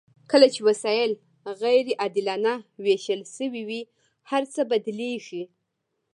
[0.31, 1.11] کله چې وسایل
[1.61, 2.53] غیر عادلانه
[2.83, 3.81] ویشل شوي وي
[4.31, 5.43] هرڅه بدلیږي.